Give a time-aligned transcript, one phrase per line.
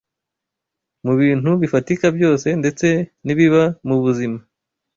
[1.05, 2.87] Mu bintu bifatika byose ndetse
[3.25, 4.39] n’ibiba mu buzima